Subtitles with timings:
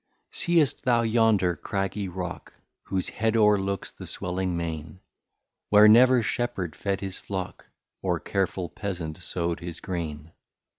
[0.31, 2.55] Seest thou younder craggy Rock,
[2.85, 4.99] Whose Head o'er looks the swelling Main,
[5.69, 7.67] Where never Shepherd fed his Flock,
[8.01, 10.31] Or careful Peasant sow'd his Grain.